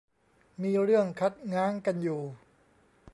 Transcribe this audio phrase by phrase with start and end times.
[0.61, 2.21] มีเรื่องคัดง้างกันอยู่